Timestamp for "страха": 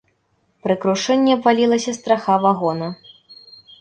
1.99-2.39